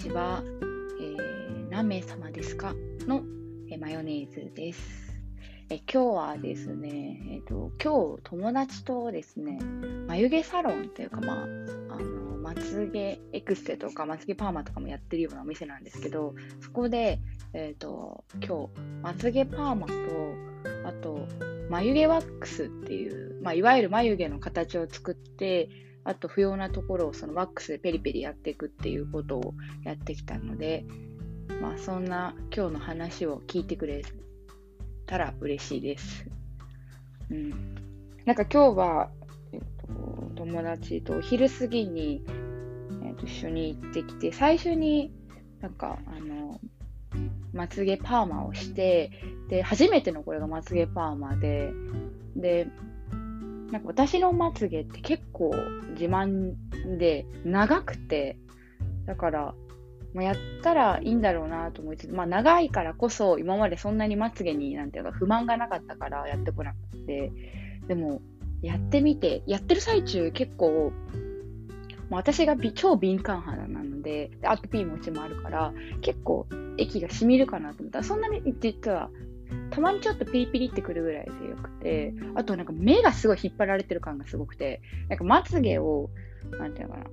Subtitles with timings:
[0.00, 0.42] ちは、
[0.98, 2.74] えー、何名様ですか？
[3.06, 3.22] の、
[3.70, 5.09] えマヨネーズです。
[5.72, 9.56] え今日はですね、えーと、今日友達とですね、
[10.08, 17.20] 眉毛サロンというか、まあ、あのまつげエクステとかまつげパーマとかもやってるようなお店なんですけど、そこで、
[17.52, 19.94] えーと、今日、まつげパーマと、
[20.88, 21.28] あと、
[21.70, 25.68] 眉毛ワックスっていう、まあ、いわゆる眉毛の形を作って、
[26.02, 30.84] あと不要なところをそのワックスでペリペリやっていくっていうことをやってきたので、
[31.62, 34.02] まあ、そんな今日の話を聞いてくれ
[35.10, 36.24] たら嬉しいです。
[37.30, 37.50] うん、
[38.24, 39.10] なんか今日は、
[39.52, 42.22] えっと、友達とお昼過ぎに、
[43.04, 45.12] えっと、一緒に行ってきて、最初に
[45.60, 46.60] なんかあの
[47.52, 49.10] まつげパーマをして、
[49.48, 51.72] で、初めてのこれがまつげパーマで、
[52.36, 52.68] で、
[53.72, 55.50] なんか私のまつげって結構
[55.90, 56.54] 自慢
[56.98, 58.38] で長くて、
[59.06, 59.54] だから、
[60.14, 67.32] まあ、やったらいいんだろうなと思いつつ、まあ長いからこそ今までそんなにまつげになんていうか不満がなかったからやってこなくて、
[67.86, 68.20] でも
[68.62, 70.92] やってみて、やってる最中結構、
[72.10, 75.72] まあ、私が超敏感肌なので、でアトピー持ちもあるから、
[76.02, 77.98] 結構液が染みるかなと思った。
[77.98, 79.10] ら、そんなに実は
[79.70, 86.10] たまにちょっとピリピリってくるぐらいでよくて、あとなんか目がすごい引っ張られてる感がすごくて、なんかまつげを、
[86.58, 87.06] なんていうのかな、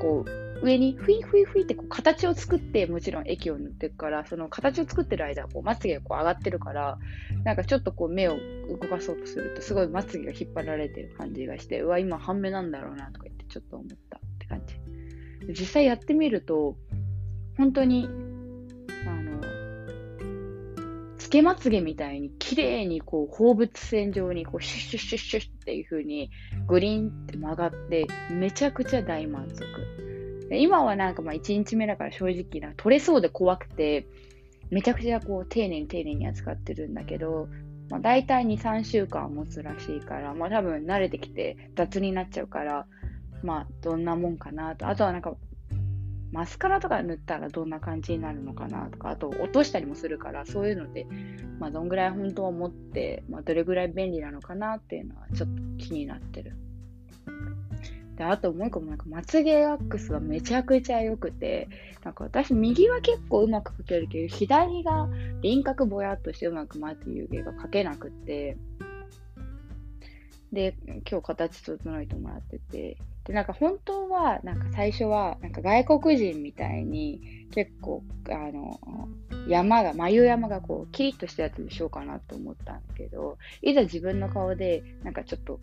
[0.00, 6.98] こう、上にふいふいふいってこう形を作って、もちろん液を塗っていくから、その形を作ってる間、こうまつげがこう上がってるから、
[7.44, 8.36] なんかちょっとこう目を
[8.68, 14.74] 動かそうとすると、すごいまつげが引っ張られてる感じがして、うわ、今半目なんだろうなとか言ってちょっと思ったって感じ。
[15.48, 16.76] 実際やってみると、
[17.56, 18.08] 本当に
[21.30, 26.30] けまつげみたいに綺麗にこう放物線上にこうシュッシュッシュッシュッっていう風に
[26.66, 29.64] グリーンって曲がってめちゃくちゃ大満足。
[30.52, 34.08] 今はなんかまあ1日目だから正直な取れそうで怖くて
[34.70, 37.48] めちゃくちゃこう丁寧に丁寧に扱ってるんだけど、
[37.88, 42.86] まあ、大体2、3週間持つらしいから、まあ多分慣れてきて雑になっちゃうから、
[43.42, 44.88] まあどんなもんかなと。
[44.88, 45.34] あとはなんか
[46.32, 51.06] マスカラとか塗ったらどんな感じになるのかなとか、あと落としたりもするから、そういうので、
[51.58, 56.54] まあ、どんぐらい本当は思って、まあ、どれぐらい便利なのかなっていうのはちょっと気になってる。
[58.16, 61.68] で、あともう一個もなんか、まつげワックスはめちゃくちゃ良くて、
[62.04, 65.08] なんか私、右は結構うまく描けるけど、左が
[65.40, 68.56] 輪郭ぼやっとしてうまくまつげが描けなくて、
[70.52, 70.76] で、
[71.10, 72.96] 今日形整えてもらってて、
[73.30, 78.80] で、なんか本当は、なんか最初は、なんか外国人みたいに、結構、あの、
[79.46, 85.60] 山が、眉山がこう、キリッとしたやつにしようかなと思ったんだけど、いざ自分の顔で、なんかちょっと、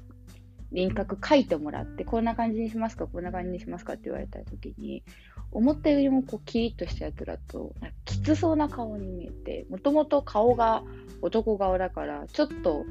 [0.71, 5.03] 輪郭書いてもらって、こんな感じにしますか、こんな感じにしますかって言われた時に、
[5.51, 7.73] 思ったよりもこうキリッとしたやつだと、
[8.05, 10.83] きつそうな顔に見えて、もともと顔が
[11.21, 12.85] 男顔だから、ちょっと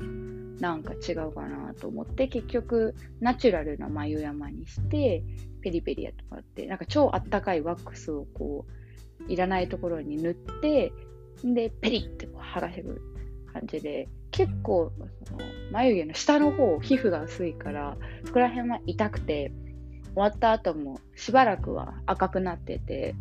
[0.61, 5.22] なんか違うかなと思って、結局、ナチュラルな眉山にして、
[5.62, 10.93] ペリペリやってもらって、なんか超あったかいワックスをこう、いらないところに塗って、
[11.45, 13.03] で、ペリってこう剥がせる
[13.53, 14.93] 感じで、結構、
[15.25, 15.41] その
[15.72, 19.53] 眉毛の下の方、皮膚が薄いから、そこら辺は痛くて、
[20.15, 23.15] 終わった後もしばらくは赤くなってて、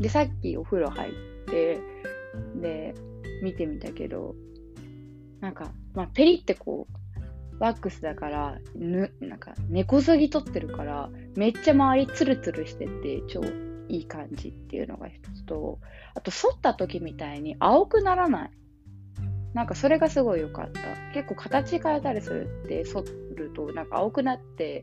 [0.00, 1.12] で、さっきお風呂入っ
[1.46, 1.78] て、
[2.60, 2.94] で、
[3.42, 4.34] 見てみたけど、
[5.40, 6.96] なんか、まあ、ペリってこう、
[7.58, 13.42] ワックスだから、ぬ、なんか、根こそぎ取ってるから、めっちゃ周りツルツルしてて、超
[13.88, 15.78] いい感じっていうのが一つと、
[16.14, 18.50] あと、反った時みたいに青くならない。
[19.54, 20.80] なんかそれがすごい良かった。
[21.14, 23.04] 結構形変えたりするって、反
[23.34, 24.82] るとなんか青くなって、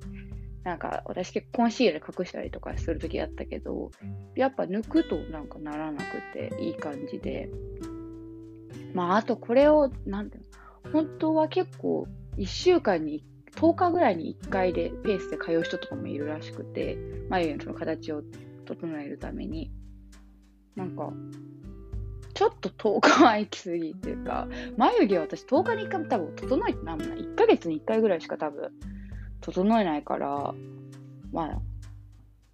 [0.63, 3.91] なんか私結構コンシール隠したりとかするときあったけど、
[4.35, 7.49] やっぱ抜くとなんかならなくていい感じで。
[8.93, 10.39] まああとこれを、なんて、
[10.93, 12.07] 本当は結構
[12.37, 13.23] 1週間に
[13.55, 16.97] 10日ぐらいに1回でペースで通う人とかもいるらしくて、
[17.29, 18.21] 眉毛のその形を
[18.65, 19.71] 整えるために。
[20.75, 21.11] なんか、
[22.33, 24.47] ちょっと10日は行き過ぎっていうか、
[24.77, 27.17] 眉毛は私10日に1回多分整えてなんもない。
[27.19, 28.71] 1ヶ月に1回ぐらいしか多分
[29.41, 30.53] 整えないから、
[31.31, 31.61] まあ、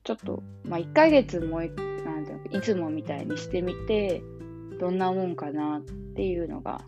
[0.03, 4.21] ちょっと、まあ、1ヶ月もなんていうのいつもみたいにしてみて、
[4.79, 5.81] どんなもんかなっ
[6.15, 6.81] ていうのが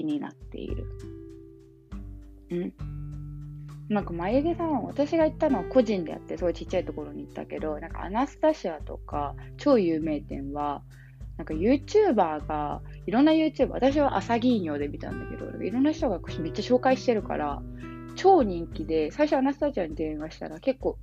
[0.00, 0.86] 気になっている。
[2.50, 2.72] うん。
[3.88, 10.82] なんか眉毛さん、私が行ったのは個人でやって、すごいちっちゃいところに行ったけど、なんかアナスタシアとか、超有名店は、
[11.36, 17.62] なんか YouTuber が、いろんな YouTuber、私は朝銀尿で見たんだけど、いろんな人がめっちゃ紹介してるから、
[18.14, 20.98] 超人気で、最初アナスタジアに電話したら結構、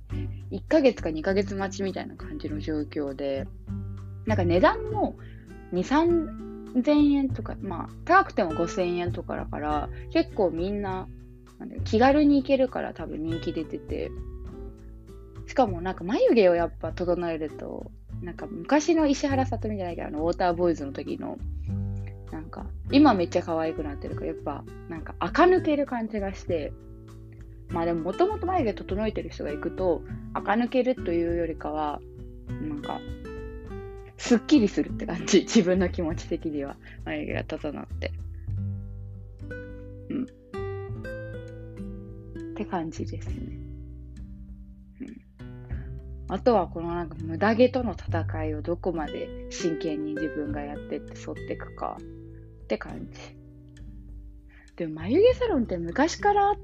[0.50, 3.46] 1ヶ月か2ヶ月待ちみたいな感じの状況で、
[4.26, 5.16] なんか値段も
[5.72, 11.08] 2、3、3000円とか、まあ、高くても5000円とかだから、結構みんな、
[11.84, 14.10] 気軽に行けるから多分人気出てて、
[15.46, 17.90] しかもなんか眉毛をやっぱ整えると、
[18.22, 21.38] なんか昔の石原さとみじゃないけど、あの、ウォーターボーイズの時の、
[22.30, 26.72] なんか、今めっちゃ可愛くなってるから、やっぱ、なんか、垢抜ける感じがして、
[27.70, 30.02] まあでも、もともと眉毛整えてる人が行くと、
[30.34, 32.00] 垢抜けるというよりかは、
[32.60, 33.00] なんか、
[34.28, 35.40] すっきりするって感じ。
[35.40, 36.76] 自分の気持ち的には、
[37.06, 38.12] 眉毛が整って。
[40.10, 40.24] うん。
[42.52, 43.34] って感じですね。
[45.00, 45.18] うん
[46.30, 53.18] あとはこのなんか無駄毛との戦いをどこまで真剣に自分がやってって沿っていくかって感じ。
[54.76, 56.54] でも眉毛サロンって昔からあっ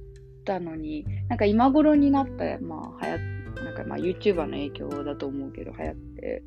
[0.45, 6.43] たのに、なんか今頃になった、まあ流行なんかまあ YouTuber の影響だと思うけど流行って。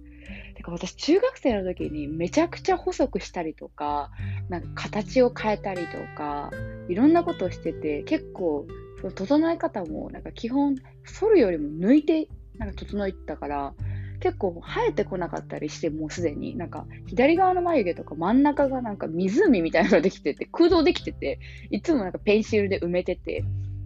[0.55, 4.11] てか私中学生の時にめちゃくちゃ細くしたりとか、
[4.49, 6.51] なんか形を変えたりとか、
[6.89, 8.67] いろんなことをしてて、結構
[9.01, 10.75] その整え方もなんか基本
[11.19, 12.27] 反るよりも抜いて
[12.57, 13.73] なんか整えてたから、
[14.19, 21.39] 結構生えてこなかったりして、もうすでに、なんか左側の眉毛とか真ん中がなんか湖みたいなのができてて、空洞できてて、
[21.69, 23.43] いつもなんかペンシルで埋めてて、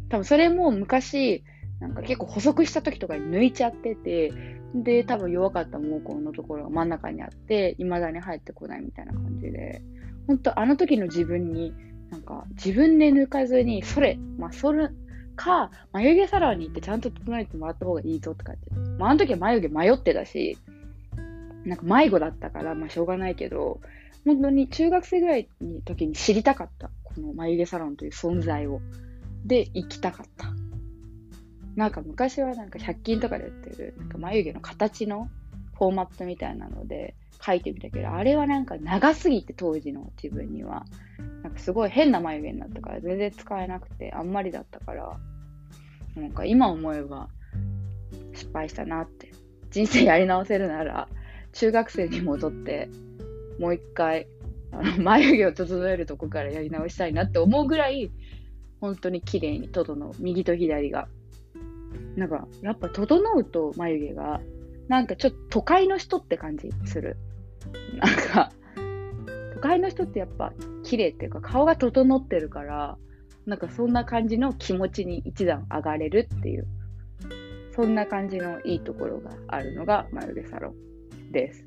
[0.10, 1.44] 多分それも昔、
[1.82, 4.32] なんか結構細くした時とかに抜いちゃってて、
[4.76, 9.82] で、多分弱かった毛根のところが真ん中にあって、未だに生えてこないみたいな感じで、
[10.28, 11.74] 本当あの時の自分に、
[12.12, 14.90] なんか自分で抜かずに、それ、まあ、それ、
[15.36, 18.70] か、眉毛サロンに行ってちゃんと整えてもらった方がいいぞって感じ。
[19.00, 20.58] まあ、あの時は眉毛迷ってたし、
[21.66, 23.82] なんか迷子だったから、まあしょうがないけど、
[24.26, 26.92] 本当に中学生ぐらいの時に知りたかった。
[27.04, 28.82] この眉毛サロンという存在を。
[29.46, 30.61] で、行きたかった。
[31.76, 35.30] なんか昔はなんか100均とかで売ってる、なんか眉毛の形の
[35.78, 37.16] フォーマットみたいなので
[37.46, 40.86] 書いてみたけど、あれはなんか長すぎて当時の自分には。
[41.44, 45.18] なんかすごい変な眉毛になったから全然使えなくてあんまりだったから、
[46.16, 47.30] なんか今思えば
[48.34, 49.32] 失敗したなって。
[49.72, 51.08] 人生やり直せるなら、
[51.54, 52.90] 中学生に戻って、
[53.58, 54.28] もう一回、
[54.72, 58.12] あの眉毛を整えるとこからやり直したいなって思うぐらい、
[58.82, 60.12] 本当に綺麗に整う。
[60.20, 61.08] 右と左が。
[62.16, 64.42] なんか、やっぱ整うと眉毛が、
[64.88, 67.18] なんかちょっと都会の人って感じする。
[67.98, 68.52] なんか、
[69.54, 70.54] 都会の人ってやっぱ
[70.84, 72.98] 綺麗っていうか顔が整ってるから、
[73.46, 76.68] なんかそんな感じの気持ちに一段上がれるっていう、
[77.76, 81.66] そんな感じのいいところがあるのが眉毛サロンです。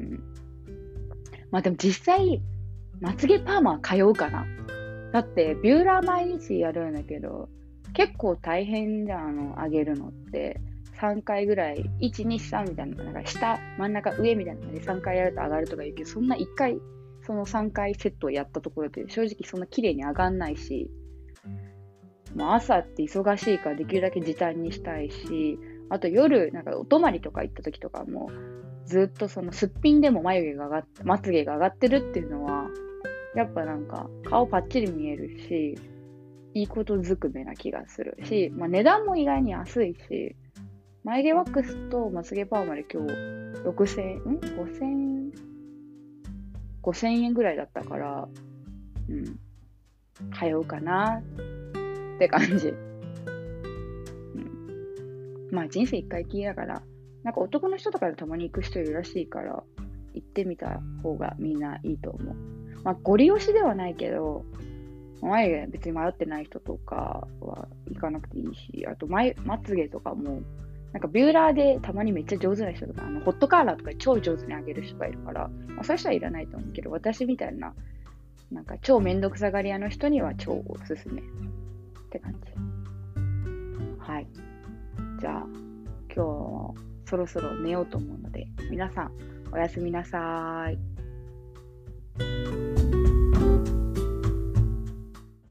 [0.00, 0.22] うん。
[1.50, 2.42] まあでも実際、
[3.00, 4.46] まつげパーマは通うかな。
[5.12, 7.48] だって、ビューラー毎日やるんだけど、
[7.96, 10.60] 結構大変じゃん、あの、上げるのって。
[11.00, 16.78] 3回ぐらい、1、2、3みたいな、なんか下、真ん中、上みたいなので3回やると上がるとか言うけど、そんな1回
[17.26, 20.88] その3回セットをやったところで正直そんな綺麗に上がんないし、
[22.36, 25.58] まあ、朝って忙しいからできるだけ時短にしたいし、
[25.90, 28.30] あと夜、なんかお泊まりとか行った時とかも、
[28.84, 32.68] ずっとそのすっぴんでも眉毛が上がって、まつげが上がってるっていうのは、
[33.34, 35.76] やっぱなんか顔パッチリ見えるし、
[36.56, 40.34] いいことずくめな気がするし、まあ、値段も意外に安いし、
[41.04, 43.12] 眉毛ワックスとまつげパーマで今日
[43.68, 45.32] 6000円、ん ?5000 円
[46.82, 48.26] 5000円ぐらいだったから、
[49.10, 49.24] うん、
[50.32, 52.68] 通うかなって感じ。
[52.68, 52.72] う
[54.38, 56.80] ん、まあ人生一回きりだから、
[57.22, 59.62] なんか男の人とかでたまに行く人いるらしいから、
[60.14, 62.34] 行ってみた方がみんないいと思う。
[62.82, 64.46] まあ、ご利用しではないけど、
[65.22, 70.42] 眉毛別に迷ってない人とかは行かなくていいし、あと眉まつげとかも
[70.92, 77.74] なんかビューラーでたまにめっちゃ上手な人とか、あのホットカーラーとか超上手にあげる人がいるから、まあ、そういう人はいらないと思うけど、私みたいな、
[78.50, 81.24] なんか超めんどくさがり屋の人には超おすすめっ
[82.10, 82.38] て感じ。
[83.98, 84.26] はい。
[85.20, 85.46] じゃあ、
[86.14, 89.12] 今日そろそろ寝ようと思うので、皆さん
[89.52, 90.78] おやすみなさい。